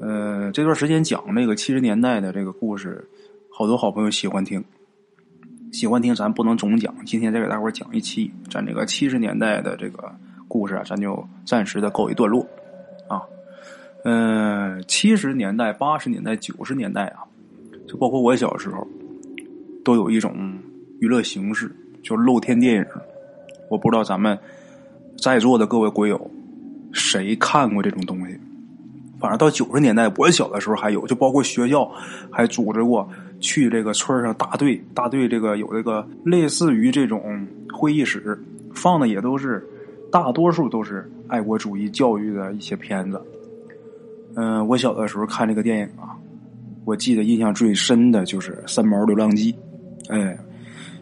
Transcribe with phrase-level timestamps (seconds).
[0.00, 3.06] 呃，这段时间讲那个七十年代的这个故事，
[3.50, 4.64] 好多好朋友喜欢听，
[5.72, 10.10] 喜欢听咱不能总讲，今天再给大伙讲一期，咱这个七十年代的这个
[10.48, 12.46] 故事啊，咱就暂时的告一段落
[13.08, 13.20] 啊。
[14.04, 17.20] 嗯，七十年代、八十年代、九十年代啊，
[17.86, 18.88] 就包括我小时候，
[19.84, 20.58] 都有一种
[21.00, 21.70] 娱乐形式，
[22.02, 22.86] 就露天电影。
[23.68, 24.38] 我不知道咱们
[25.18, 26.30] 在座的各位鬼友，
[26.90, 28.40] 谁看过这种东西？
[29.20, 31.90] 反正到九十年代，我小的时候还有，就包括学校
[32.30, 33.06] 还组织过
[33.38, 38.42] 去这个村上大队，大队这个有这个类似于这种会议室，
[38.72, 39.62] 放的也都是
[40.10, 43.22] 大多数都是爱国主义教育的一些片子。
[44.36, 46.16] 嗯，我小的时候看这个电影啊，
[46.86, 49.52] 我记得印象最深的就是《三毛流浪记》。
[50.08, 50.38] 哎，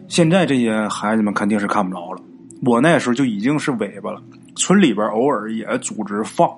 [0.09, 2.21] 现在这些孩子们肯定是看不着了，
[2.65, 4.21] 我那时候就已经是尾巴了。
[4.55, 6.49] 村里边偶尔也组织放。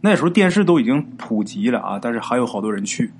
[0.00, 3.10] 那时候电视都已经普及了啊，但是还有好多人去。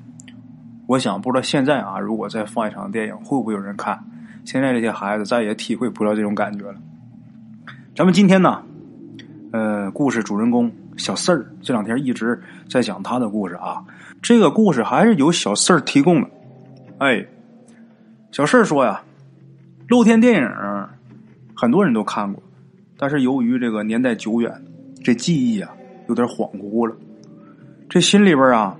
[0.86, 3.98] 我想不知道现在啊，如果再放一场电影，会不会有人看？
[4.44, 6.76] 现在这些孩子再也体会不到这种感觉了。
[7.96, 8.62] 咱们今天呢，
[9.50, 13.82] 呃，故事主人公小四儿这两天一直在讲他的故事啊。
[14.22, 16.30] 这个故事还是由小四儿提供的。
[16.98, 17.26] 哎，
[18.30, 19.02] 小四儿说呀，
[19.88, 20.48] 露天电影
[21.56, 22.40] 很多人都看过，
[22.96, 24.62] 但是由于这个年代久远，
[25.02, 25.72] 这记忆啊。
[26.08, 26.94] 有点恍惚了，
[27.88, 28.76] 这心里边啊，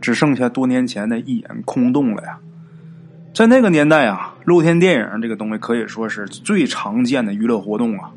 [0.00, 2.38] 只剩下多年前的一眼空洞了呀。
[3.34, 8.12] 在那个年代啊，露天电影这个东西可以说是最常见的娱乐活动啊。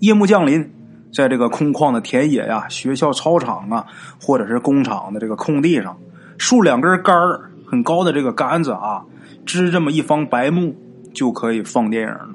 [0.00, 0.70] 夜幕降临，
[1.12, 3.86] 在这个空旷的田野呀、学校操场啊，
[4.20, 5.98] 或者是工厂的这个空地上，
[6.38, 9.04] 竖两根杆儿很高的这个杆子啊，
[9.44, 10.74] 支这么一方白幕，
[11.12, 12.30] 就可以放电影了。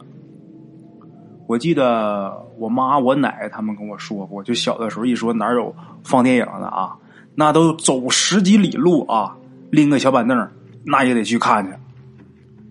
[1.52, 6.96] 我记得我妈、我奶他们跟我说过，就小的时候一说哪有放电影的啊，
[7.36, 9.36] 那都走十几里路啊，
[9.70, 10.48] 拎个小板凳，
[10.86, 11.74] 那也得去看去。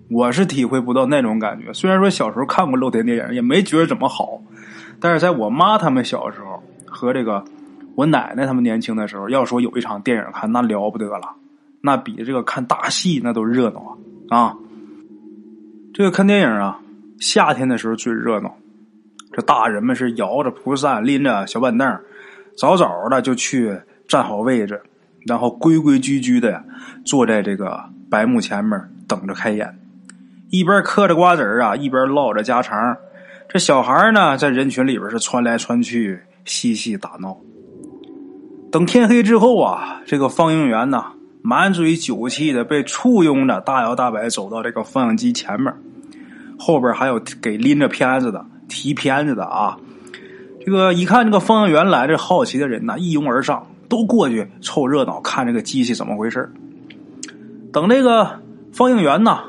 [0.08, 1.70] 我是体会不到那种感觉。
[1.74, 4.40] 虽然说小时候看过露天电影，也没觉得怎么好，
[4.98, 7.44] 但是在我妈他们小时候和这个
[7.96, 11.36] 我奶奶他们年轻的时候，要说有一场电影看，那了不得了，
[11.82, 13.98] 那比这个看大戏那都热闹
[14.30, 14.38] 啊！
[14.38, 14.56] 啊，
[15.92, 16.80] 这个看电影啊，
[17.20, 18.56] 夏天的时候最热闹。
[19.32, 22.00] 这大人们是摇着蒲扇，拎着小板凳，
[22.56, 24.82] 早早的就去站好位置，
[25.26, 26.64] 然后规规矩矩的
[27.04, 29.78] 坐在这个白幕前面等着开演，
[30.50, 32.96] 一边嗑着瓜子啊，一边唠着家常。
[33.48, 37.36] 这小孩呢，在人群里边是穿来穿去，嬉戏打闹。
[38.72, 41.04] 等天黑之后啊，这个放映员呢，
[41.42, 45.72] 满嘴酒气的被簇拥着大摇大摆走到这个放映机前面，
[46.58, 48.44] 后边还有给拎着片子的。
[48.70, 49.76] 提片子的啊，
[50.64, 56.50] 这个一看这个放映员来，这好奇的人呐一拥而上，都过去凑热闹，看这个机器怎么回事
[57.72, 58.40] 等这个
[58.72, 59.42] 放映员呐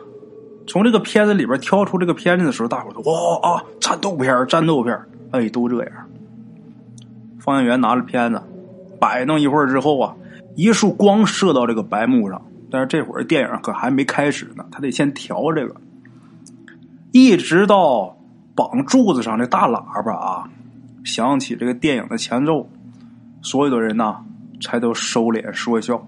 [0.67, 4.99] 从这个片子里边挑出这个片子的时候，大伙都哇啊，战斗片战斗片
[5.31, 5.93] 哎，都这样。
[7.39, 8.41] 放映员拿着片子
[8.99, 10.15] 摆弄一会儿之后啊，
[10.55, 15.75] 一束光射到这个白幕上，但是这会儿电影可还没开始呢，他得先调这个，
[17.11, 18.17] 一直到。
[18.61, 20.49] 绑柱子上的大喇叭啊，
[21.03, 22.69] 响起这个电影的前奏，
[23.41, 24.23] 所有的人呐
[24.61, 26.07] 才都收敛说笑，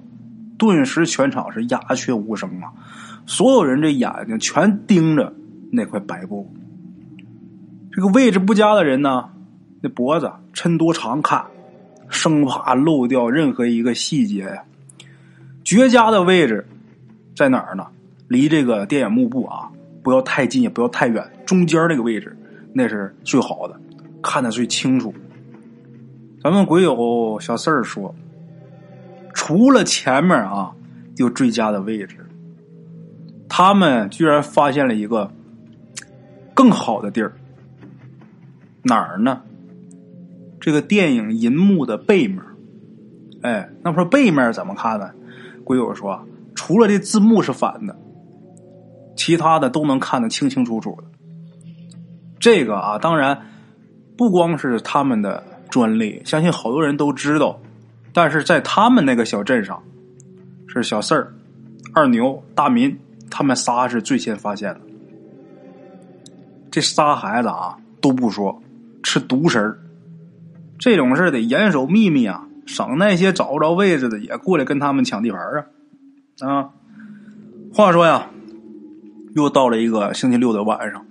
[0.56, 2.70] 顿时全场是鸦雀无声啊！
[3.26, 5.34] 所有人这眼睛全盯着
[5.72, 6.54] 那块白布。
[7.92, 9.32] 这个位置不佳的人呢，
[9.82, 11.44] 那脖子抻多长看，
[12.08, 14.64] 生怕漏掉任何一个细节呀。
[15.64, 16.68] 绝佳的位置
[17.36, 17.88] 在哪儿呢？
[18.28, 19.72] 离这个电影幕布啊。
[20.04, 22.38] 不要太近，也不要太远，中间那个位置
[22.74, 23.80] 那是最好的，
[24.22, 25.14] 看得最清楚。
[26.44, 28.14] 咱们鬼友小四儿说，
[29.34, 30.74] 除了前面啊
[31.18, 32.18] 有最佳的位置，
[33.48, 35.32] 他们居然发现了一个
[36.54, 37.34] 更好的地儿，
[38.82, 39.42] 哪儿呢？
[40.60, 42.42] 这个电影银幕的背面。
[43.42, 45.12] 哎，那么说背面怎么看呢？
[45.64, 47.96] 鬼友说，除了这字幕是反的。
[49.16, 51.04] 其他的都能看得清清楚楚的，
[52.44, 53.40] 这个啊，当然
[54.18, 57.58] 不光是他们的专利，相信好多人都知道。
[58.12, 59.82] 但是在他们那个小镇上，
[60.68, 61.34] 是小四儿、
[61.94, 63.00] 二牛、大民，
[63.32, 64.82] 他们仨是最先发现的。
[66.70, 68.62] 这仨孩子啊都不说，
[69.02, 69.80] 吃独食儿，
[70.78, 75.40] 这种事得严守秘密啊，省那些找不着位置的也过来跟他们抢地盘
[76.42, 76.46] 啊！
[76.46, 76.70] 啊，
[77.74, 78.28] 话说呀。
[79.34, 81.06] 又到了一个星期六的晚上，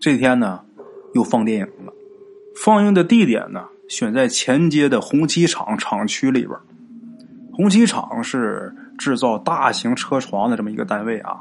[0.00, 0.60] 这天呢，
[1.14, 1.92] 又放电影了。
[2.54, 6.58] 放映的地点呢选在前街的红旗厂厂区里边。
[7.52, 11.40] 红旗厂是制造大型车床的这么一个单位啊。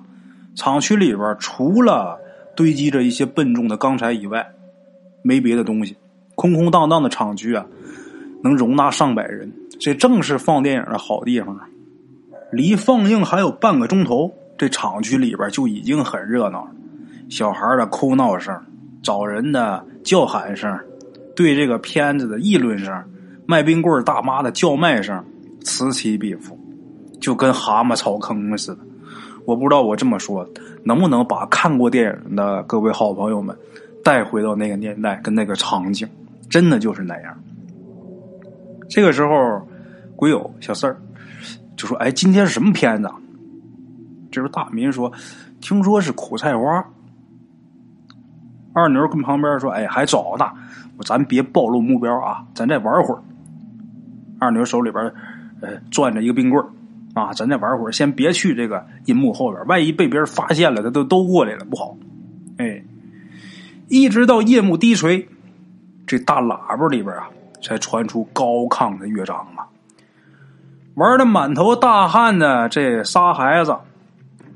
[0.55, 2.19] 厂区里边除了
[2.55, 4.47] 堆积着一些笨重的钢材以外，
[5.21, 5.97] 没别的东西。
[6.35, 7.65] 空空荡荡的厂区啊，
[8.43, 11.67] 能容纳上百人，这正是放电影的好地方啊！
[12.51, 16.71] 离放映还有半个钟头，这厂区里边就已经很热闹了。
[17.29, 18.55] 小孩的哭闹声，
[19.01, 20.77] 找人的叫喊声，
[21.35, 23.03] 对这个片子的议论声，
[23.45, 25.23] 卖冰棍大妈的叫卖声，
[25.61, 26.57] 此起彼伏，
[27.19, 28.81] 就跟蛤蟆草坑似的。
[29.45, 30.47] 我不知道我这么说
[30.83, 33.55] 能不能把看过电影的各位好朋友们
[34.03, 36.07] 带回到那个年代跟那个场景。
[36.47, 37.35] 真的就是那样。
[38.87, 39.67] 这个时候，
[40.15, 40.95] 鬼友小四儿
[41.75, 43.09] 就说：“哎，今天是什么片子？”
[44.31, 45.11] 这时候大民说
[45.59, 46.85] ：“听说是苦菜花。”
[48.75, 50.45] 二牛跟旁边说：“哎，还早呢，
[51.05, 53.21] 咱别暴露目标啊，咱再玩会儿。”
[54.37, 55.03] 二牛手里边
[55.61, 56.63] 呃攥着一个冰棍
[57.13, 61.95] 啊，咱再玩会儿，先别去这个银幕后边，万一被别人发现了，他都都过来了，不好。
[62.57, 62.83] 哎，
[63.87, 65.27] 一直到夜幕低垂。
[66.07, 67.29] 这大喇叭里边啊，
[67.63, 69.65] 才传出高亢的乐章啊！
[70.93, 73.75] 玩的满头大汗的这仨孩子，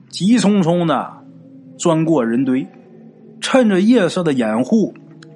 [0.09, 1.11] 急匆匆的
[1.77, 2.67] 钻过人堆，
[3.41, 4.93] 趁着夜色的掩护，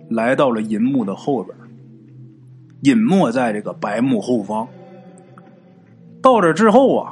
[0.10, 1.58] 来到了银幕的后边，
[2.82, 4.68] 隐没在这个白幕后方。
[6.22, 7.12] 到这之后啊，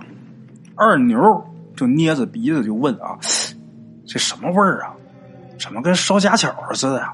[0.75, 1.19] 二牛
[1.75, 3.17] 就捏着鼻子就问啊
[4.05, 4.95] ：“这什么味儿啊？
[5.59, 7.13] 怎么跟烧家巧似的呀？”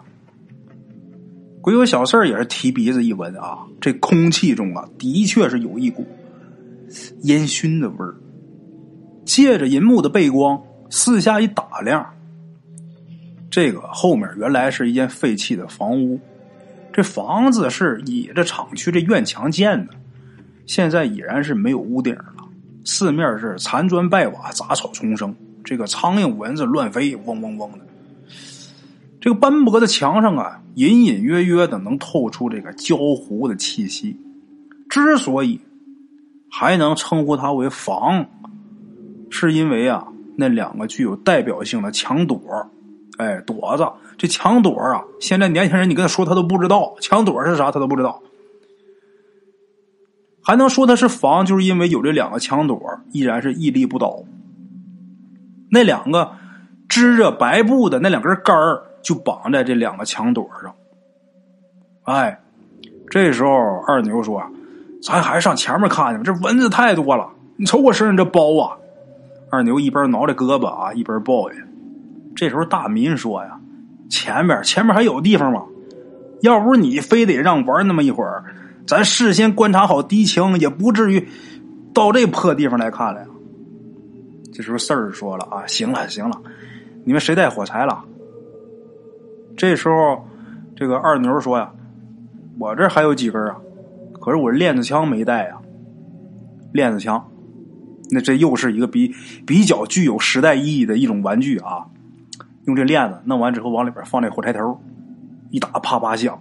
[1.61, 6.05] 鬼有小四也是提鼻子一闻啊，这空气中啊，的确是有一股
[7.23, 8.15] 烟熏的味儿。
[9.25, 12.05] 借着银幕的背光，四下一打量，
[13.57, 16.19] 这个后面原来是一间废弃的房屋。
[16.93, 19.95] 这房子是倚着厂区这院墙建的，
[20.67, 22.35] 现在已然是没有屋顶了，
[22.85, 27.79] 四面是残砖败瓦，杂草丛生，这个苍蝇蚊子乱飞，嗡嗡嗡的。
[29.19, 34.19] 这个斑驳的墙上啊，隐隐约约的能透出这个焦糊的气息。
[34.87, 35.59] 之所以
[36.51, 38.23] 还能称呼它为房，
[39.31, 42.39] 是因为啊，那两个具有代表性的墙垛
[43.17, 43.87] 哎，垛子。
[44.17, 48.21] 这墙垛啊，现在年轻人你跟他说他都不知道墙垛是啥，他都不知道。
[50.43, 54.23] 还能说它是房，就是因为有这两个墙垛，依然是屹立不倒。
[55.69, 56.31] 那两个
[56.87, 58.83] 织着白布的那两根杆儿。
[59.03, 60.75] 就绑在这两个墙垛上。
[62.03, 62.41] 哎，
[63.09, 63.49] 这时候
[63.87, 64.43] 二牛说
[65.01, 67.29] ：“咱还是上前面看去吧，这蚊子太多了。
[67.55, 68.75] 你瞅我身上这包啊！”
[69.49, 71.66] 二牛一边挠着胳膊啊，一边抱怨。
[72.37, 73.59] 这时候大民说：“呀，
[74.09, 75.63] 前面前面还有地方吗？
[76.41, 78.45] 要不是你非得让玩那么一会儿，
[78.85, 81.27] 咱事先观察好敌情，也不至于
[81.95, 83.27] 到这破地方来看了呀。”
[84.53, 86.39] 这时候四儿说了：“啊，行了行了，
[87.05, 88.05] 你们谁带火柴了？”
[89.57, 90.23] 这时候，
[90.75, 91.71] 这个二牛说呀
[92.59, 93.57] ：“我这还有几根啊，
[94.21, 95.57] 可是我链子枪没带呀。
[96.71, 97.31] 链子枪，
[98.11, 99.11] 那这又是一个比
[99.47, 101.87] 比较具有时代意义的一种玩具啊。
[102.67, 104.79] 用这链子弄完之后，往里边放这火柴头，
[105.49, 106.39] 一打啪啪响。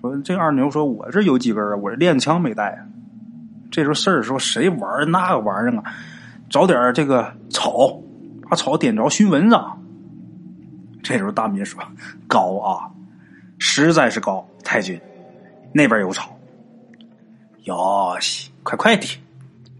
[0.00, 2.70] 说这二牛说，我这有几根啊，我这链子枪没带。
[2.70, 2.86] 啊
[3.70, 5.82] 这时候事儿说，谁玩那个玩意儿啊？
[6.48, 8.00] 找点这个草，
[8.48, 9.58] 把草点着熏蚊子。”
[11.02, 11.82] 这时候大民说
[12.28, 12.88] ：“高啊，
[13.58, 15.00] 实在是高，太君，
[15.72, 16.38] 那边有草。
[17.64, 19.08] 哟西，快快的，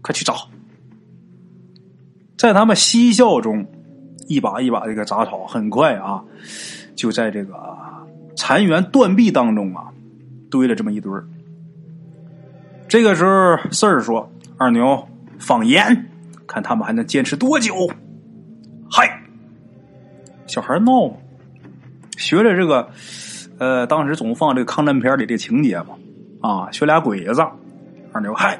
[0.01, 0.35] 快去找。”
[2.37, 3.65] 在他们嬉笑中，
[4.27, 6.23] 一把一把这个杂草，很快啊，
[6.95, 7.55] 就在这个
[8.35, 9.87] 残垣断壁当中啊，
[10.49, 11.11] 堆了这么一堆。
[12.87, 15.07] 这个时候，四儿说：“二牛，
[15.39, 16.09] 放盐，
[16.47, 17.73] 看他们还能坚持多久。”
[18.89, 19.21] 嗨。
[20.47, 21.11] 小孩闹，
[22.17, 22.87] 学着这个，
[23.57, 25.95] 呃，当时总放这个抗战片里的情节嘛，
[26.39, 27.41] 啊，学俩鬼子，
[28.13, 28.59] 二牛嗨，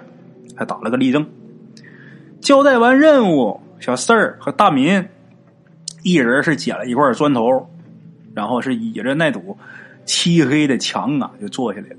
[0.57, 1.25] 还打了个立正。
[2.41, 5.07] 交代完任务，小四儿和大民
[6.05, 7.67] 一人是捡了一块砖头，
[8.35, 9.57] 然后是倚着那堵
[10.05, 11.95] 漆黑的墙啊，就坐下来了。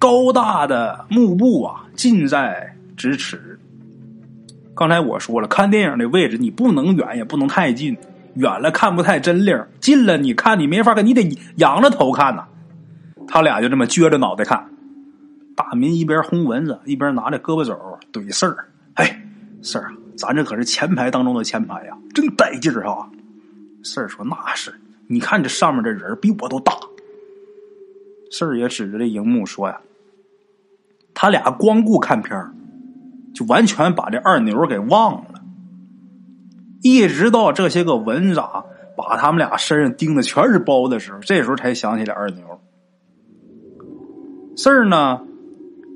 [0.00, 3.56] 高大的幕布啊，近在咫尺。
[4.74, 7.96] 刚才我说了，看电影的位置你不能远，也不能太近。
[8.34, 11.22] 远了看不太真灵，近了你看你没法看，你得
[11.54, 12.44] 仰着头看呐。
[13.28, 14.68] 他俩就这么撅着脑袋看。
[15.54, 17.78] 大民一边轰蚊子，一边拿着胳膊肘
[18.12, 18.66] 怼事儿。
[18.94, 19.22] 哎，
[19.62, 23.08] 事儿啊，咱这可是前排当中的前排呀，真带劲儿啊。
[23.82, 24.74] 事儿说那是，
[25.06, 26.72] 你看这上面这人比我都大。
[28.30, 29.80] 四儿也指着这荧幕说呀
[31.14, 32.52] ：“他俩光顾看片儿，
[33.34, 35.42] 就完全把这二牛给忘了。
[36.82, 38.64] 一直到这些个蚊子啊，
[38.96, 42.60] 把他们俩身上叮的全是包的时候，这时候才想起来二牛。
[44.56, 45.22] 四儿呢，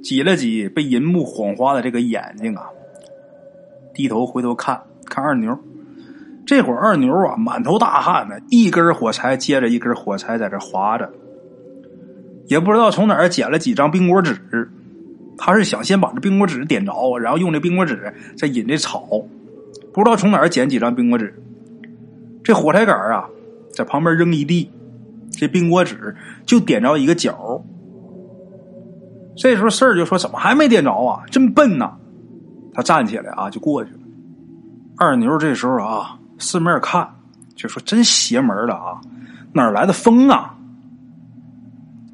[0.03, 2.71] 挤了挤被银幕晃花的这个眼睛啊，
[3.95, 5.59] 低头回头看看二牛。
[6.45, 11.09] 这会儿二牛啊，满头大汗呢，一根火柴接着一根火柴在这划着。
[12.47, 14.37] 也不知道从哪儿捡了几张冰果纸，
[15.39, 19.07] 他是想先把这冰果纸点着，然后用这冰果纸再引这草。
[19.93, 21.41] 不知道从哪儿捡几张冰果纸，
[22.43, 23.29] 这火柴杆啊，
[23.73, 24.71] 在旁边扔一地，
[25.31, 27.63] 这冰果纸就点着一个角。
[29.37, 31.23] 这时候事儿就说：“怎么还没点着啊？
[31.31, 31.97] 真笨呐！”
[32.75, 33.99] 他站起来啊，就过去了。
[34.97, 37.09] 二牛这时候啊，四面看，
[37.55, 39.01] 就说：“真邪门了啊！
[39.53, 40.55] 哪来的风啊？”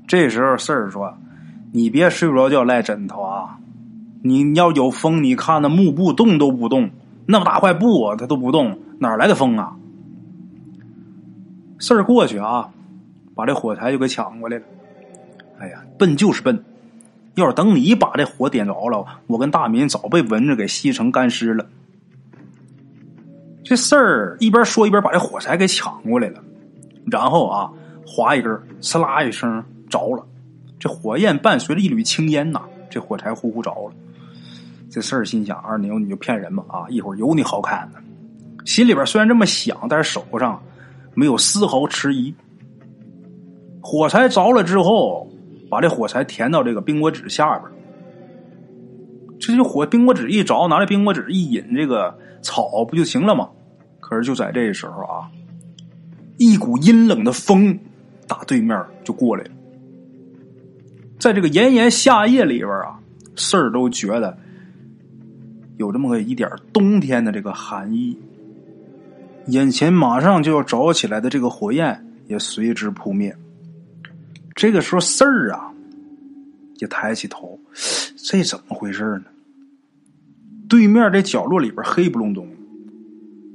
[0.06, 1.12] 这时候四儿说
[1.72, 3.58] ：“你别睡不着觉赖枕头啊！
[4.22, 6.90] 你要有风，你看那幕布动都不动，
[7.26, 9.76] 那么大块布它都不动，哪来的风啊？”
[11.78, 12.70] 四儿过去啊，
[13.34, 14.64] 把这火柴就给抢过来了。
[15.60, 16.64] 哎呀，笨就是笨！
[17.40, 21.66] 要等你把这火点着了，我跟大民早被蚊子给吸成干尸了。
[23.64, 26.42] 这事儿一边说一边把这火柴给抢过来了，
[27.10, 27.70] 然后啊，
[28.06, 29.64] 划一根，呲啦一声。
[29.90, 30.26] 着了，
[30.78, 33.92] 这火焰伴随着一缕青烟呐，这火柴呼呼着了。
[34.90, 36.84] 这事儿心想：二牛你就骗人吧啊！
[36.90, 37.98] 一会儿有你好看的。
[38.66, 40.62] 心里边虽然这么想，但是手上
[41.14, 42.34] 没有丝毫迟疑。
[43.80, 45.26] 火柴着了之后，
[45.70, 47.70] 把这火柴填到这个冰果纸下边。
[49.40, 53.48] 这就火冰果纸一着，拿着冰果纸一引，这个草不就行了吗？
[54.00, 55.30] 可是就在这时候啊，
[56.38, 57.78] 一股阴冷的风
[58.26, 59.50] 打对面就过来了。
[61.18, 62.98] 在这个炎炎夏夜里边啊，
[63.36, 64.36] 事儿都觉得
[65.76, 68.18] 有这么个一点冬天的这个寒意。
[69.46, 73.34] 眼前马上就要着起来的这个火焰也随之扑灭。
[74.58, 75.72] 这个时候，四儿啊
[76.78, 77.56] 也抬起头，
[78.16, 79.26] 这怎么回事呢？
[80.68, 82.48] 对面这角落里边黑不隆咚，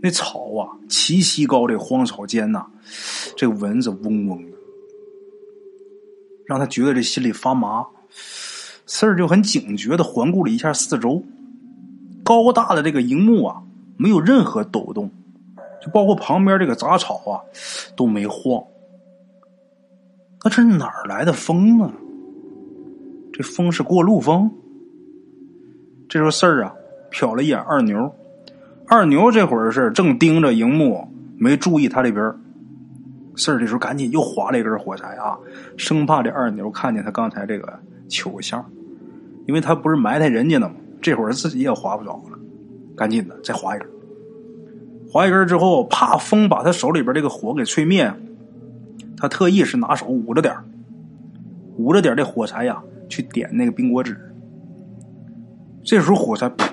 [0.02, 2.66] 那草啊齐膝高，这荒草间呐，
[3.36, 4.58] 这蚊子嗡嗡的。
[6.46, 7.86] 让他觉得这心里发麻，
[8.86, 11.22] 四儿就很警觉的环顾了一下四周，
[12.24, 13.62] 高大的这个荧幕啊，
[13.98, 15.12] 没有任何抖动，
[15.86, 17.44] 就包括旁边这个杂草啊，
[17.98, 18.64] 都没晃。
[20.44, 21.92] 那这哪儿来的风啊？
[23.32, 24.52] 这风是过路风？
[26.10, 26.74] 这时候四儿啊，
[27.12, 28.14] 瞟了一眼二牛，
[28.86, 31.08] 二牛这会儿是正盯着荧幕，
[31.38, 32.34] 没注意他这边。
[33.36, 35.40] 事儿这时候赶紧又划了一根火柴啊，
[35.78, 38.64] 生怕这二牛看见他刚才这个糗相，
[39.48, 40.76] 因为他不是埋汰人家呢吗？
[41.02, 42.38] 这会儿自己也划不着了，
[42.96, 43.88] 赶紧的再划一根。
[45.10, 48.14] 划一根之后，怕风把他手里边这个火给吹灭，
[49.24, 50.54] 他特意是拿手捂着点
[51.78, 54.20] 捂着点这火柴呀，去点那个冰果纸。
[55.82, 56.68] 这时候火柴噗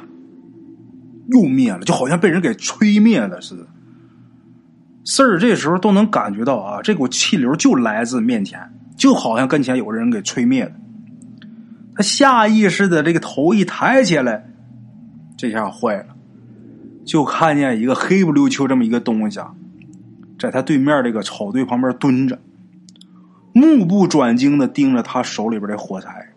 [1.29, 3.65] 又灭了，就好像被人给吹灭了似的。
[5.05, 8.59] 四儿这时候都能感觉到啊，这股气流就来自面前，
[8.97, 10.73] 就好像跟前有个人给吹灭了。
[11.95, 14.51] 他下意识的这个头一抬起来，
[15.37, 16.17] 这下坏了，
[17.05, 19.55] 就看见一个黑不溜秋这么一个东西，啊，
[20.41, 22.39] 在他对面这个草堆旁边蹲着，
[23.53, 26.33] 目不转睛的盯着他手里边的火柴。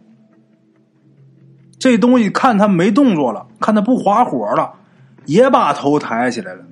[1.80, 4.74] 这东西看他没动作了，看他不划火了，
[5.26, 6.66] 也把头抬起来了。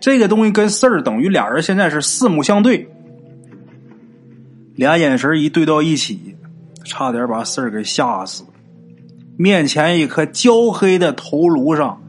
[0.00, 2.88] 这个东西跟四儿等于俩人现在是四目相对，
[4.74, 6.34] 俩眼神一对到一起，
[6.84, 8.44] 差点把四儿给吓死。
[9.36, 12.02] 面前一颗焦黑的头颅上，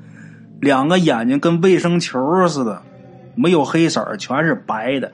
[0.61, 2.81] 两个眼睛跟卫生球似的，
[3.35, 5.11] 没有黑色全是白的，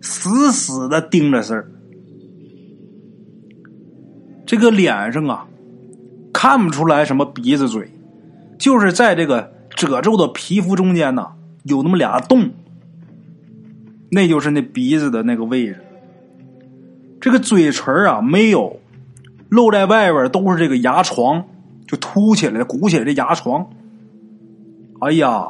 [0.00, 1.70] 死死的盯着事儿。
[4.46, 5.46] 这个脸上啊，
[6.32, 7.90] 看不出来什么鼻子嘴，
[8.58, 11.32] 就是在这个褶皱的皮肤中间呢。
[11.64, 12.50] 有那么俩洞，
[14.10, 15.84] 那就是那鼻子的那个位置。
[17.20, 18.80] 这个嘴唇啊没有，
[19.50, 21.44] 露在外边都是这个牙床，
[21.86, 23.68] 就凸起来、鼓起来的牙床。
[25.00, 25.48] 哎呀，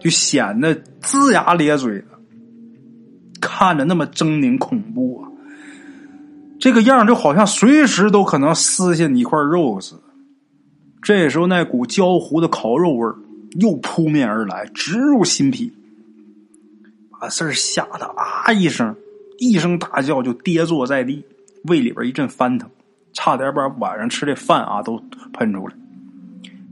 [0.00, 2.06] 就显得龇牙咧嘴的，
[3.40, 5.28] 看着那么狰狞恐怖啊！
[6.58, 10.02] 这个样就好像随时都可能撕下你一块肉似的。
[11.02, 13.06] 这时候，那股焦糊的烤肉味。
[13.60, 15.72] 又扑面而来，直入心脾，
[17.10, 18.94] 把四儿吓得啊一声，
[19.38, 21.24] 一声大叫就跌坐在地，
[21.64, 22.68] 胃里边一阵翻腾，
[23.14, 25.74] 差点把晚上吃的饭啊都喷出来。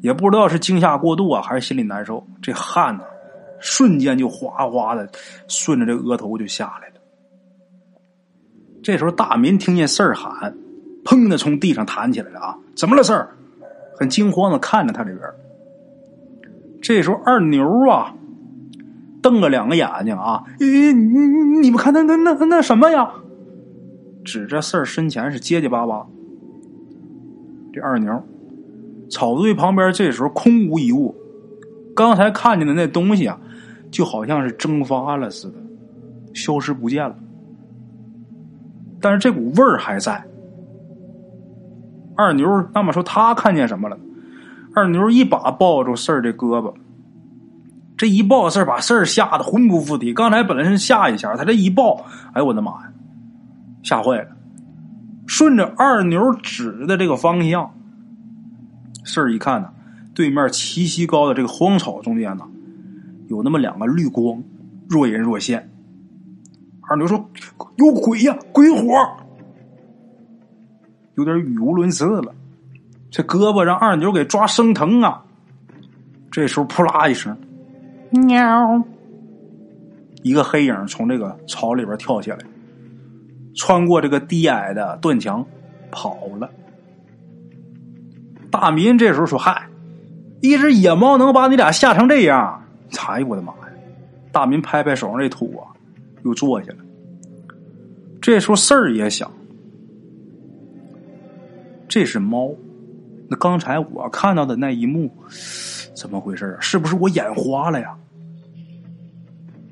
[0.02, 3.04] 也不知道是惊吓过度啊，还是心里难受，这汗呢，
[3.60, 5.08] 瞬间就哗哗的
[5.48, 6.94] 顺着这额头就下来了。
[8.82, 10.54] 这时候大民听见事儿喊，
[11.04, 12.58] 砰的从地上弹起来了啊！
[12.74, 13.30] 怎么了事儿？
[13.96, 15.22] 很惊慌的看着他这边。
[16.82, 18.14] 这时候二牛啊，
[19.22, 21.18] 瞪了两个眼睛啊，你你
[21.60, 23.10] 你们看那那那那什么呀？
[24.24, 26.06] 指着事儿身前是结结巴巴。
[27.72, 28.22] 这二牛。
[29.10, 31.14] 草堆旁边这时候空无一物，
[31.94, 33.38] 刚才看见的那东西啊，
[33.94, 35.54] 就好像是蒸发了似的，
[36.34, 37.14] 消失不见了。
[39.00, 40.24] 但是这股味儿还在。
[42.16, 43.96] 二牛那么说他看见什么了？
[44.74, 46.74] 二牛一把抱住事儿的胳膊，
[47.96, 50.12] 这一抱事儿把事儿吓得魂不附体。
[50.12, 52.92] 刚才本来是吓一下，他这一抱，哎呦我的妈呀，
[53.84, 54.28] 吓坏了！
[55.24, 57.72] 顺着二牛指的这个方向。
[59.04, 59.70] 事儿一看呢，
[60.14, 62.44] 对面齐膝高的这个荒草中间呢，
[63.28, 64.42] 有那么两个绿光，
[64.88, 65.70] 若隐若现。
[66.82, 67.30] 二牛说
[67.76, 68.94] ：“有鬼呀，鬼火！”
[71.16, 72.34] 有点语无伦次了。
[73.10, 75.24] 这胳膊让二牛给抓生疼啊！
[76.30, 77.36] 这时候，扑啦一声，
[78.10, 78.82] 喵，
[80.22, 82.40] 一个黑影从这个草里边跳下来，
[83.54, 85.46] 穿过这个低矮的断墙，
[85.92, 86.50] 跑了。
[88.50, 89.68] 大民这时候说：“嗨，
[90.40, 92.63] 一只野猫能把你俩吓成这样？
[93.08, 93.68] 哎呦我的妈呀！”
[94.32, 95.70] 大民拍拍手上这土啊，
[96.24, 96.78] 又坐下了。
[98.20, 99.30] 这时候事儿也想，
[101.88, 102.50] 这是猫，
[103.28, 105.12] 那刚才我看到的那一幕，
[105.94, 106.60] 怎么回事啊？
[106.60, 107.94] 是不是我眼花了呀？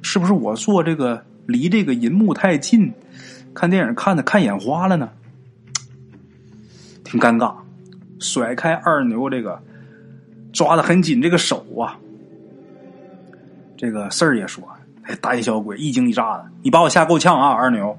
[0.03, 2.93] 是不是我坐这个离这个银幕太近，
[3.55, 5.11] 看电影看的看眼花了呢？
[7.03, 7.55] 挺尴尬。
[8.21, 9.61] 甩开二牛这个
[10.53, 11.99] 抓的很紧这个手啊，
[13.83, 14.63] 这个事儿也说
[15.03, 17.99] ：“哎，胆小鬼，一惊一乍的，你把我吓够呛啊！”二牛，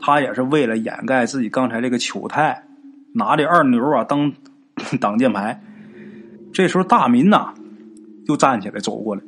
[0.00, 2.64] 他也是为了掩盖自己刚才这个糗态，
[3.12, 4.32] 拿这二牛啊当
[4.98, 5.62] 挡箭牌。
[6.54, 7.52] 这时候大民呐
[8.28, 9.20] 又站起来走过来，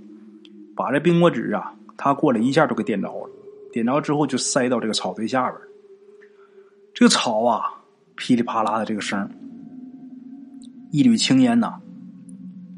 [0.74, 3.30] 把这冰果纸啊，他过来一下就给点着了。
[3.70, 5.60] 点着之后就塞到这个草堆下边
[6.94, 7.60] 这个草啊
[8.14, 9.28] 噼里啪啦的这个声。
[10.90, 11.74] 一缕青烟呐，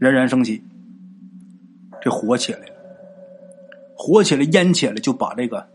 [0.00, 0.60] 冉冉升起，
[2.02, 2.77] 这火起来了，
[4.00, 5.66] 火起来，烟起来，就把这个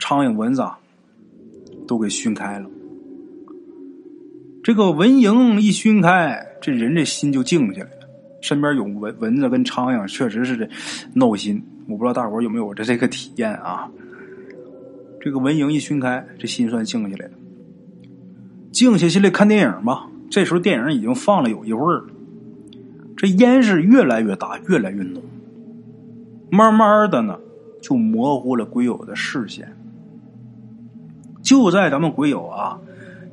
[0.00, 0.78] 苍蝇、蚊子啊
[1.86, 2.68] 都给熏开了。
[4.64, 8.08] 这个蚊蝇一熏开，这人这心就静下来了。
[8.40, 10.68] 身边有蚊蚊子跟苍蝇，确实是这
[11.12, 11.62] 闹心。
[11.86, 13.90] 我不知道大伙有没有这这个体验啊？
[15.20, 17.32] 这个蚊蝇一熏开，这心算静下来了，
[18.72, 20.08] 静下心来看电影吧。
[20.30, 22.06] 这时候电影已经放了有一会儿了，
[23.16, 25.22] 这烟是越来越大，越来越浓，
[26.50, 27.38] 慢慢的呢
[27.80, 29.76] 就模糊了鬼友的视线。
[31.42, 32.78] 就在咱们鬼友啊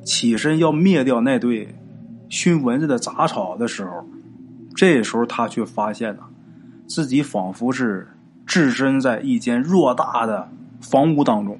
[0.04, 1.74] 起身要灭掉那对
[2.28, 4.06] 熏蚊子的杂草的时候，
[4.74, 6.22] 这时候他却发现呢，
[6.86, 8.08] 自己仿佛是
[8.46, 10.48] 置身在一间偌大的
[10.80, 11.58] 房屋当中，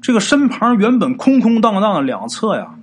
[0.00, 2.74] 这个身旁原本空空荡荡的两侧呀。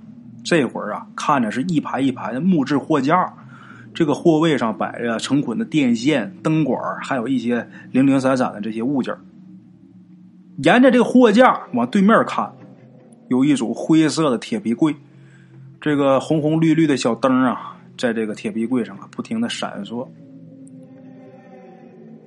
[0.44, 3.34] 这会儿啊，看着是一排一排的木质货架，
[3.96, 9.16] 这个货位上摆着成捆的电线、灯管，还有一些零零散散的这些物件
[10.58, 12.52] 沿着这个货架往对面看，
[13.28, 14.94] 有一组灰色的铁皮柜，
[15.80, 20.06] 这个红红绿绿的小灯啊，在这个铁皮柜上啊不停的闪烁。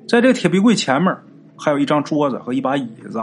[0.07, 1.15] 在这个铁皮柜前面，
[1.55, 3.21] 还有一张桌子和一把椅子。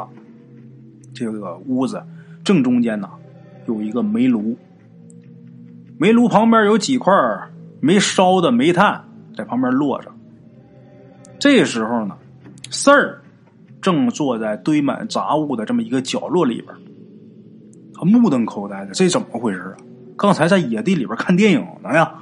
[1.12, 2.00] 这个屋子
[2.44, 3.10] 正中间呢，
[3.66, 4.56] 有一个煤炉。
[5.98, 7.12] 煤炉旁边有几块
[7.86, 9.04] 没烧的煤炭
[9.36, 10.10] 在旁边落着。
[11.38, 12.16] 这时候呢，
[12.68, 13.22] 四儿
[13.80, 16.74] 正坐在堆满杂物的这么一个角落里边，
[17.94, 19.76] 他目瞪口呆的，这怎么回事啊？
[20.16, 22.12] 刚才在野地里边看电影呢呀。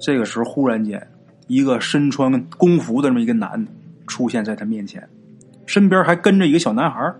[0.00, 1.06] 这个时候，忽然间，
[1.46, 3.70] 一个身穿工服的这么一个男的
[4.08, 5.08] 出现在他面前，
[5.66, 7.14] 身边还跟着一个小男孩。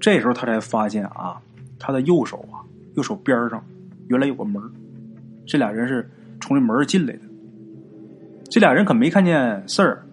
[0.00, 1.36] 这时候他才发现啊，
[1.78, 2.64] 他的右手啊，
[2.94, 3.62] 右手边上。
[4.08, 4.62] 原来有个门
[5.46, 6.08] 这俩人是
[6.42, 7.20] 从这门进来的。
[8.50, 10.04] 这俩人可没看见事儿，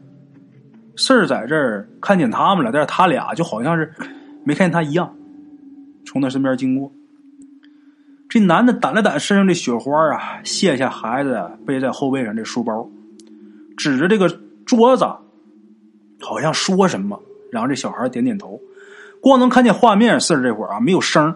[0.96, 3.92] 事儿在这儿看见他们了，但是他俩就好像是
[4.46, 5.14] 没看见他一样，
[6.06, 6.90] 从他身边经过。
[8.30, 12.88] 这男的掸了掸身上的雪花啊，卸下孩子背在后背上这书包，
[13.76, 14.30] 指着这个
[14.66, 15.04] 桌子，
[16.22, 17.20] 好像说什么，
[17.52, 18.62] 然后这小孩点点头。
[19.22, 21.36] 光能看见画面，事儿这会儿啊没有声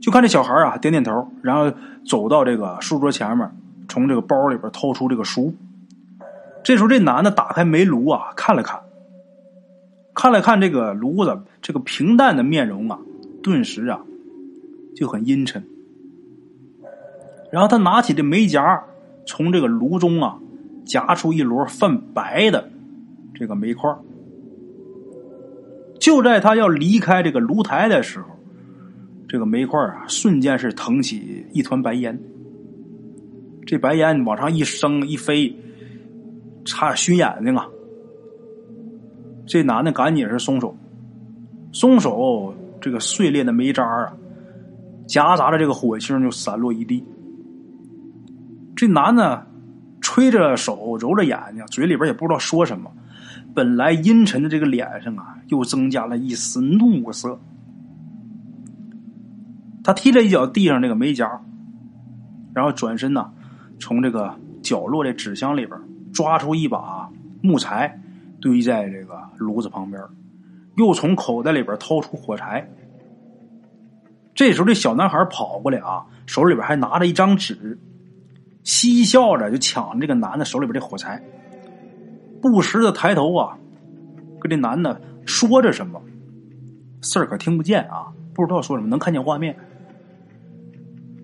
[0.00, 1.72] 就看这小孩啊点点头，然后
[2.06, 3.50] 走到这个书桌前面，
[3.88, 5.54] 从这个包里边掏出这个书。
[6.64, 8.80] 这时候这男的打开煤炉啊，看了看，
[10.14, 12.98] 看了看这个炉子，这个平淡的面容啊，
[13.42, 14.00] 顿时啊
[14.96, 15.64] 就很阴沉。
[17.52, 18.82] 然后他拿起这煤夹，
[19.26, 20.38] 从这个炉中啊
[20.84, 22.68] 夹出一摞泛白的
[23.34, 23.94] 这个煤块。
[26.00, 28.26] 就在他要离开这个炉台的时候，
[29.28, 32.20] 这个煤块啊瞬间是腾起一团白烟。
[33.66, 35.54] 这白烟往上一升一飞，
[36.64, 37.66] 差点熏眼睛啊！
[39.44, 40.76] 这男的赶紧是松手，
[41.72, 44.12] 松手，这个碎裂的煤渣啊，
[45.08, 47.04] 夹杂着这个火星就散落一地。
[48.76, 49.46] 这男的
[50.00, 52.90] 吹着手，揉着眼睛，嘴里边也不知道说什么。
[53.54, 57.40] 本来阴沉的这个脸上啊，又增加了一丝怒色。
[59.82, 61.40] 他踢了一脚地上这个煤夹，
[62.54, 63.32] 然后转身呢，
[63.78, 65.78] 从这个角落的纸箱里边
[66.12, 67.08] 抓出一把
[67.42, 68.00] 木材，
[68.40, 70.02] 堆在这个炉子旁边，
[70.76, 72.68] 又从口袋里边掏出火柴。
[74.34, 77.78] 这时候，这小男孩跑过来啊，手里边还拿着一张纸。
[78.64, 81.22] 嬉笑着就抢这个男的手里边的火柴，
[82.42, 83.56] 不时的抬头啊，
[84.40, 86.02] 跟这男的说着什么，
[87.00, 89.56] 事儿可听不见啊，不知道说什么，能看见画面。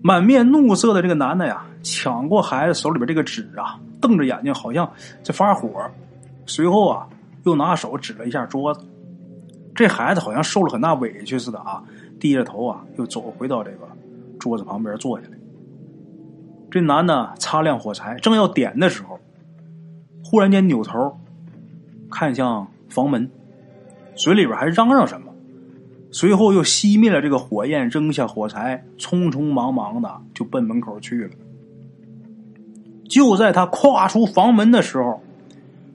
[0.01, 4.89] 满面怒色的这个男的呀，抢过孩子手里边这个纸啊，瞪着眼睛，好像
[5.21, 5.69] 在发火。
[6.45, 7.07] 随后啊，
[7.43, 8.85] 又拿手指了一下桌子，
[9.75, 11.83] 这孩子好像受了很大委屈似的啊，
[12.19, 13.87] 低着头啊，又走回到这个
[14.39, 15.37] 桌子旁边坐下来。
[16.71, 19.19] 这男的擦亮火柴，正要点的时候，
[20.23, 21.19] 忽然间扭头
[22.09, 23.29] 看向房门，
[24.15, 25.31] 嘴里边还嚷嚷什么，
[26.11, 31.29] 随后又熄灭了这个火焰，扔下火柴，匆匆忙忙的就奔门口去了。
[33.13, 35.21] 就在他跨出房门的时候，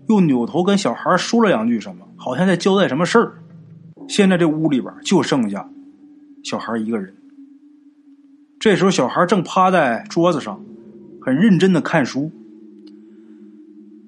[0.09, 3.33] 又扭头跟小孩说了两句什么，好像在交代什么事儿。
[4.07, 5.69] 现在这屋里边就剩下
[6.45, 7.13] 小孩一个人。
[8.61, 10.65] 这时候，小孩正趴在桌子上，
[11.21, 12.31] 很认真的看书。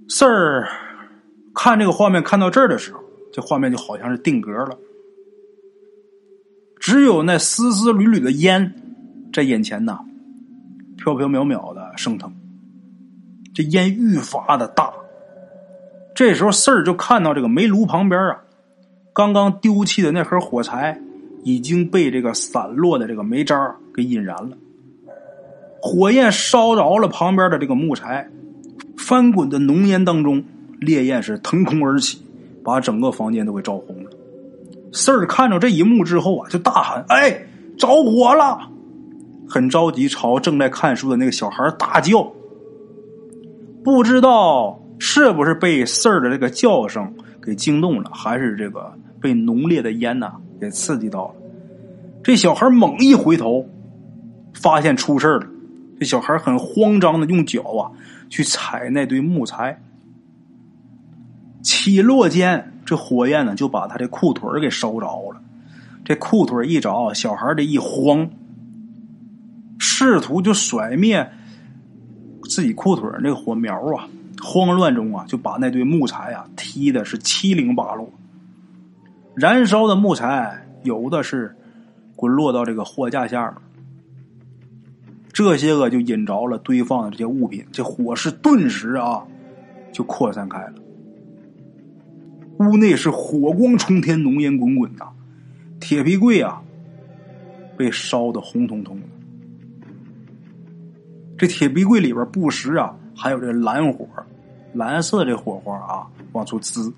[0.09, 0.68] 四儿
[1.53, 3.01] 看这个画面看到这儿的时候，
[3.33, 4.79] 这画面就好像是定格了，
[6.79, 8.73] 只有那丝丝缕缕的烟
[9.33, 9.99] 在眼前呐，
[10.96, 12.33] 飘飘渺渺的升腾，
[13.61, 14.92] 这烟愈发的大。
[16.14, 18.42] 这时候，四儿就看到这个煤炉旁边啊，
[19.12, 21.01] 刚刚丢弃的那盒火柴。
[21.42, 24.59] 已经被这个散落的这个煤渣给引燃了，
[25.81, 28.29] 火焰烧着了旁边的这个木材，
[28.99, 30.44] 翻滚的浓烟当中，
[30.81, 32.23] 烈焰是腾空而起，
[32.62, 34.11] 把整个房间都给照红了。
[34.92, 37.46] 四儿看着这一幕之后啊，就大喊：“哎，
[37.79, 38.68] 着火了！”
[39.49, 42.31] 很着急，朝正在看书的那个小孩大叫。
[43.83, 47.12] 不知道是不是被四儿的这个叫声
[47.43, 50.33] 给惊动了，还是这个被浓烈的烟呐？
[50.61, 51.35] 给刺激到了，
[52.23, 53.66] 这小孩猛一回头，
[54.53, 55.47] 发现出事了。
[55.99, 57.90] 这小孩很慌张的用脚啊
[58.29, 59.81] 去踩那堆木材，
[61.62, 65.40] 起落间，这火焰呢就把他的裤腿给烧着了。
[66.05, 68.29] 这裤腿一着，小孩这一慌，
[69.79, 71.31] 试图就甩灭
[72.50, 74.08] 自己裤腿那个火苗啊，
[74.42, 78.12] 慌乱中啊就把那堆木材啊踢的是七零八落。
[79.36, 81.56] 燃烧的木材有的是
[82.16, 83.54] 滚落到这个货架下边，
[85.32, 89.24] 这些个就引着了堆放的这些物品，这火势顿时啊
[89.92, 90.74] 就扩散开了。
[92.58, 95.06] 屋内是火光冲天，浓烟滚滚呐，
[95.78, 96.60] 铁皮柜啊
[97.76, 99.06] 被烧得红彤彤的。
[101.40, 104.07] 这铁皮柜里边不时啊还有这蓝火，
[104.74, 106.92] 蓝色的火花啊往出滋。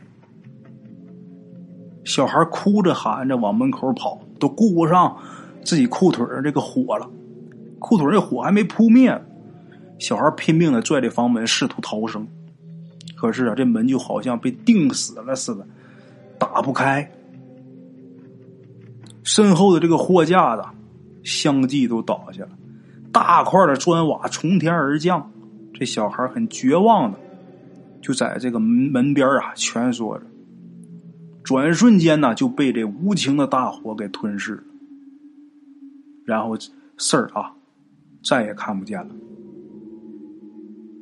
[2.05, 5.17] 小孩哭着喊着往门口跑，都顾不上
[5.65, 7.09] 自己裤腿这个火了，
[7.79, 9.17] 裤腿这火还没扑灭，
[10.01, 12.27] 小孩拼命的拽着房门，试图逃生。
[13.15, 15.65] 可是啊，这门就好像被钉死了似的，
[16.37, 17.09] 打不开。
[19.23, 20.65] 身后的这个货架子
[21.23, 22.51] 相继都倒下了，
[23.13, 25.31] 大块的砖瓦从天而降。
[25.75, 27.19] 这小孩很绝望的，
[28.01, 30.25] 就在这个门门边啊蜷缩着。
[31.43, 34.63] 转瞬间呢，就被这无情的大火给吞噬了。
[36.25, 36.57] 然后
[36.97, 37.55] 事儿啊，
[38.23, 39.11] 再也看不见了，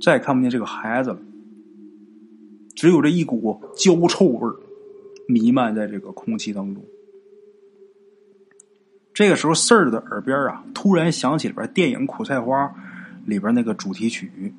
[0.00, 1.18] 再也看不见这个孩子了。
[2.74, 4.50] 只有这一股焦臭味
[5.28, 6.82] 弥漫在这个空气当中。
[9.20, 12.64] 这个时候，四儿的耳边啊，突然响起里边电影《苦菜花》
[13.26, 14.54] 里边那个主题曲。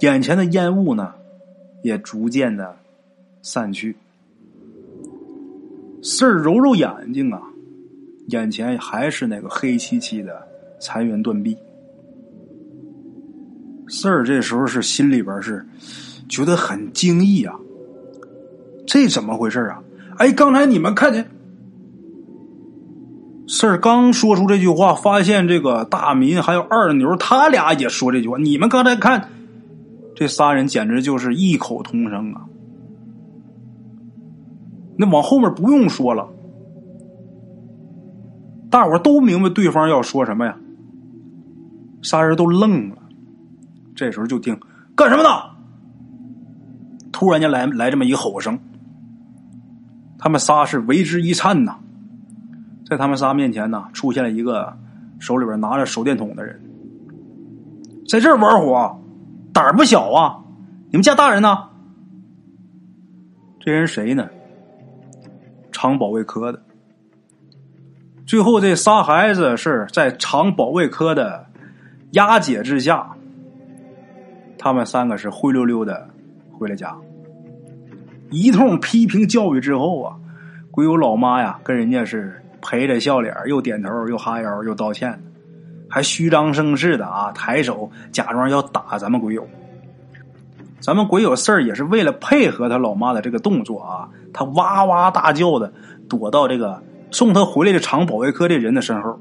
[0.00, 1.14] 眼前的烟雾呢，
[1.84, 2.76] 也逐渐的
[3.42, 3.94] 散去。
[6.02, 7.40] 四儿揉揉眼睛啊，
[8.26, 10.44] 眼前还是那个黑漆漆的
[10.80, 11.56] 残垣断壁。
[13.88, 15.64] 四儿这时候是心里边是
[16.28, 17.54] 觉得很惊异啊，
[18.84, 19.80] 这怎么回事啊？
[20.18, 21.24] 哎，刚才你们看见？
[23.52, 28.38] 事儿刚说出这句话，发现这个大民还有二牛，他俩也说这句话。
[28.38, 29.28] 你们刚才看，
[30.14, 32.46] 这仨人简直就是异口同声啊！
[34.96, 36.28] 那往后面不用说了，
[38.70, 40.56] 大伙都明白对方要说什么呀。
[42.02, 42.98] 仨人都愣了。
[43.96, 44.56] 这时候就听
[44.94, 45.28] 干什么呢？
[47.10, 48.56] 突然间来来这么一吼声，
[50.20, 51.76] 他们仨是为之一颤呐。
[52.90, 54.76] 在他们仨面前呢，出现了一个
[55.20, 56.60] 手里边拿着手电筒的人，
[58.08, 59.00] 在这儿玩火，
[59.52, 60.42] 胆儿不小啊！
[60.90, 61.56] 你们家大人呢？
[63.60, 64.28] 这人谁呢？
[65.70, 66.60] 厂保卫科的。
[68.26, 71.46] 最后这仨孩子是在厂保卫科的
[72.14, 73.08] 押解之下，
[74.58, 76.10] 他们三个是灰溜溜的
[76.50, 76.96] 回了家。
[78.30, 80.16] 一通批评教育之后啊，
[80.72, 82.36] 鬼友老妈呀，跟人家是。
[82.62, 85.22] 陪着笑脸，又点头，又哈腰，又道歉，
[85.88, 89.46] 还虚张声势的啊，抬手假装要打咱们鬼友。
[90.80, 95.72] 咱们鬼友事儿也是为了配合他老妈的这个动作啊，他哇哇大叫的
[96.08, 99.20] 躲到这个送他回来的厂保卫科的人的身后。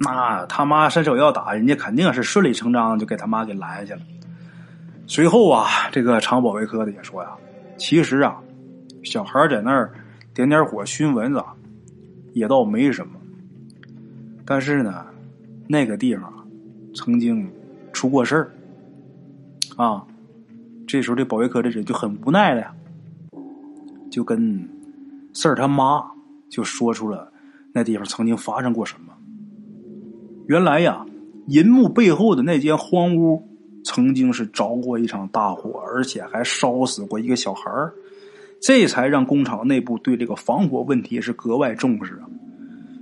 [0.00, 4.00] 那他妈伸手要打人家，肯定是顺理成章就给他妈给拦下去了。
[5.06, 7.30] 随后啊，这个厂保卫科的也说呀，
[7.76, 8.36] 其实啊，
[9.04, 9.92] 小孩在那儿
[10.34, 11.40] 点点火熏蚊子。
[12.34, 13.14] 也倒没什么，
[14.44, 15.06] 但是呢，
[15.66, 16.30] 那个地方
[16.94, 17.50] 曾经
[17.92, 18.50] 出过事儿
[19.76, 20.06] 啊。
[20.86, 22.74] 这时候，这保卫科的人就很无奈了呀，
[24.10, 24.68] 就跟
[25.32, 26.04] 四儿他妈
[26.50, 27.32] 就说出了
[27.72, 29.14] 那地方曾经发生过什么。
[30.46, 31.06] 原来呀，
[31.46, 33.42] 银幕背后的那间荒屋
[33.82, 37.94] 曾经是着过一场大火，而且还烧死过一个小孩儿。
[38.60, 42.28] 这才让工厂内部对这个防火问题是格外重视啊。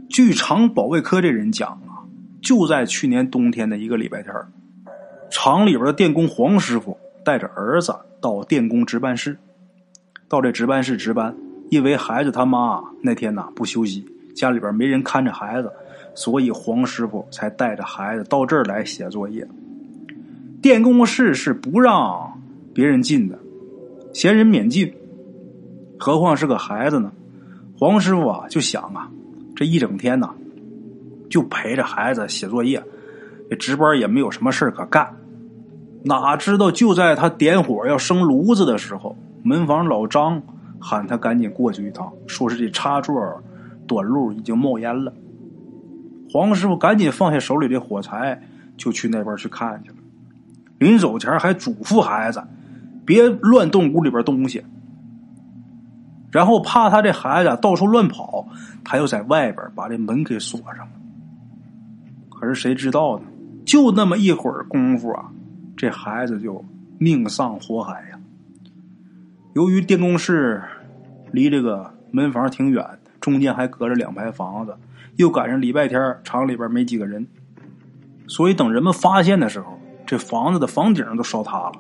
[0.09, 2.05] 据厂保卫科这人讲啊，
[2.43, 4.35] 就在去年冬天的一个礼拜天
[5.31, 9.39] 厂里边的电工黄师傅带着儿子到电工值班室，
[10.29, 11.35] 到这值班室值班。
[11.71, 15.73] 因为孩子他妈那天呐不休息，家里边没人看着孩子，
[16.15, 19.49] 所以黄师傅才带着孩子到这儿来写作业。
[20.61, 22.39] 电工室是不让
[22.75, 23.39] 别人进的，
[24.13, 24.93] 闲人免进。
[26.03, 27.13] 何况是个孩子呢？
[27.79, 29.09] 黄师傅啊，就想啊，
[29.55, 30.29] 这一整天呢，
[31.31, 32.83] 就陪着孩子写作业，
[33.49, 35.15] 这值班也没有什么事可干。
[36.03, 40.43] 哪知道就在他点火要生炉子的时候，门房老张
[40.81, 43.15] 喊他赶紧过去一趟，说是这插座
[43.87, 45.15] 短路，已经冒烟了。
[46.33, 48.43] 黄师傅赶紧放下手里的火柴，
[48.77, 49.97] 就去那边去看去了。
[50.81, 52.43] 临走前还嘱咐孩子，
[53.07, 54.65] 别乱动屋里边东西。
[56.33, 58.49] 然后怕他这孩子到处乱跑，
[58.83, 60.93] 他又在外边把这门给锁上了。
[62.31, 63.27] 可是谁知道呢？
[63.65, 65.31] 就那么一会儿功夫啊，
[65.77, 66.65] 这孩子就
[66.99, 68.19] 命丧火海呀。
[69.53, 70.61] 由于电工室
[71.31, 72.85] 离这个门房挺远，
[73.21, 74.75] 中间还隔着两排房子，
[75.17, 77.25] 又赶上礼拜天，厂里边没几个人，
[78.27, 81.73] 所以等人们发现的时候，这房子的房顶都烧塌了。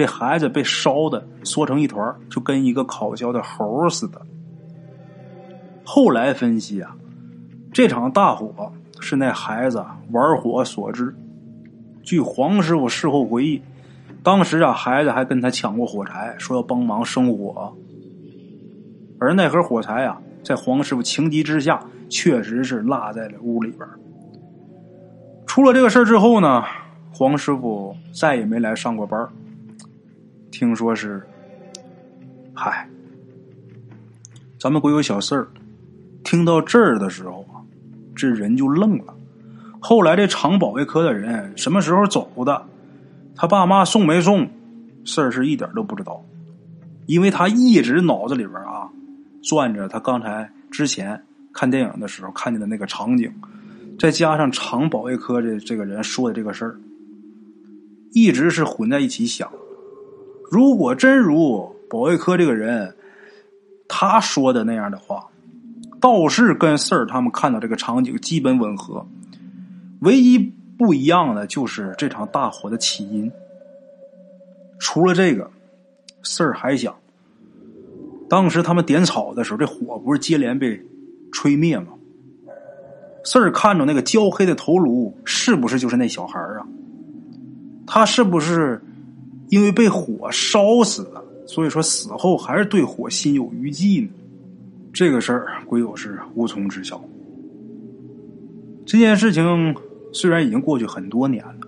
[0.00, 4.18] 这孩子被烧的缩成一团，就跟一个烤焦的猴似的。
[5.84, 6.96] 后来分析啊，
[7.70, 11.14] 这场大火是那孩子玩火所致。
[12.02, 13.60] 据黄师傅事后回忆，
[14.22, 17.76] 当时啊，孩子还跟他抢过火柴，说要帮忙生火。
[19.18, 23.86] 而那盒火柴啊，在黄师傅情急之下，确实是落在了屋里边。
[25.46, 26.64] 出了这个事儿之后呢，
[27.12, 29.28] 黄师傅再也没来上过班
[30.50, 31.22] 听说是，
[32.52, 32.88] 嗨，
[34.58, 35.48] 咱们国有小四儿，
[36.24, 37.62] 听到这儿的时候啊，
[38.14, 39.14] 这人就愣了。
[39.78, 42.66] 后来这厂保卫科的人什么时候走的，
[43.34, 44.46] 他爸妈送没送，
[45.04, 46.22] 事儿是一点都不知道，
[47.06, 48.90] 因为他一直脑子里边啊
[49.42, 53.32] 转着他刚才之前看电影的时候看见的那个场景，
[53.98, 56.76] 再加上厂保卫科这这个人说的这个事儿，
[58.12, 59.50] 一直是混在一起想。
[60.50, 62.94] 如果真如保卫科这个人
[63.88, 65.28] 他说的那样的话，
[66.00, 69.06] 倒是跟四儿他们看到这个场景基本吻合，
[70.00, 70.38] 唯一
[70.76, 73.30] 不一样的就是这场大火的起因。
[74.78, 75.50] 除了这个，
[76.22, 76.94] 四儿还想，
[78.28, 80.82] 当时他们点草的时候，这火不是接连被
[81.30, 81.88] 吹灭吗？
[83.22, 86.66] 四儿看着那个焦黑的头颅，是不是就是那小孩啊？
[87.86, 88.82] 他是不是
[89.50, 91.22] 因为被火烧死了？
[91.46, 94.08] 所以说死后还是对火心有余悸呢？
[94.92, 97.02] 这个事儿鬼友是无从知晓。
[98.86, 99.74] 这件事情
[100.12, 101.66] 虽然已经过去很多年了，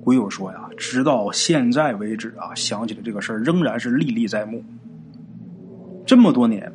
[0.00, 4.62] 鬼友说呀，直到现在为止啊，想起来这个事儿仍然是历历在目。
[6.06, 6.72] 这么多年，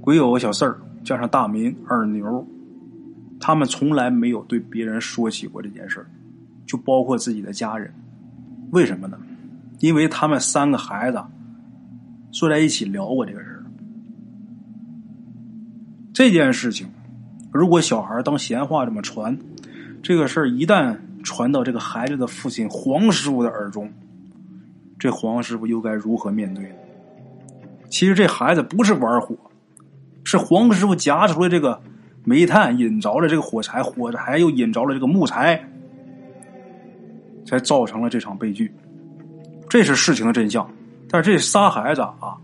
[0.00, 2.46] 鬼友小四儿加上大民二牛，
[3.38, 6.06] 他们从来没有对别人说起过这件事儿，
[6.66, 7.92] 就包括自己的家人。
[8.70, 9.18] 为什么呢？
[9.80, 11.22] 因为他们三个孩子
[12.30, 13.64] 坐在一起聊过这个事儿。
[16.12, 16.88] 这件事情，
[17.52, 19.38] 如果小孩当闲话这么传，
[20.02, 23.88] 这个事儿一旦传到这个孩子的父亲黄师傅的耳中，
[24.98, 26.74] 这黄师傅又该如何面对呢？
[27.88, 29.36] 其实这孩子不是玩火，
[30.24, 31.80] 是黄师傅夹出来这个
[32.24, 35.70] 煤炭引着了这个火柴，火柴又引着了这个木材，
[37.48, 38.70] 才造成了这场悲剧。
[39.68, 40.68] 这是事情的真相。
[41.08, 42.36] 但是这仨孩子啊，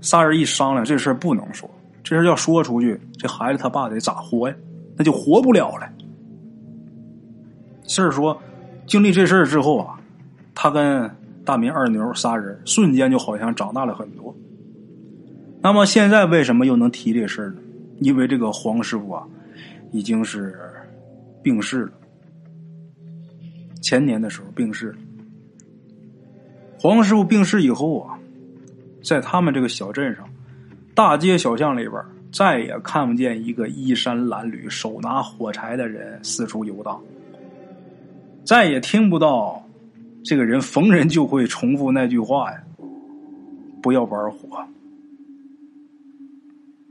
[0.00, 1.70] 仨人一商量，这事不能说。
[2.02, 4.54] 这事要说出去，这孩子他爸得咋活呀？
[4.96, 5.88] 那就活不了了。
[7.86, 8.36] 事儿说，
[8.86, 10.00] 经历这事儿之后啊，
[10.54, 11.08] 他跟
[11.44, 14.34] 大民二牛仨人瞬间就好像长大了很多。
[15.62, 17.56] 那么现在为什么又能提这事儿呢？
[18.00, 19.22] 因为这个黄师傅啊，
[19.92, 20.58] 已经是
[21.42, 21.92] 病逝了。
[23.80, 24.98] 前年的时候病逝了。
[26.78, 28.18] 黄师傅病逝以后啊，
[29.02, 30.24] 在他们这个小镇上。
[30.92, 37.00] 大街小巷里边再也看不见一个衣衫褴褛、手拿火柴的人四处游荡，
[38.44, 39.62] 再也听不到
[40.22, 42.62] 这个人逢人就会重复那句话呀
[43.80, 44.62] ：“不要玩火。”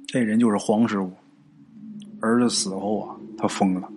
[0.08, 1.12] 这人就是黄师傅。
[2.22, 3.88] 儿子死后啊，他疯了。